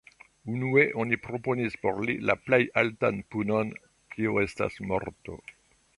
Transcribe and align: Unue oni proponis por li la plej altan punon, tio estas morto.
Unue 0.53 0.85
oni 1.03 1.19
proponis 1.25 1.75
por 1.83 2.01
li 2.07 2.15
la 2.29 2.37
plej 2.47 2.61
altan 2.83 3.23
punon, 3.35 3.73
tio 4.15 4.35
estas 4.49 4.81
morto. 4.93 5.39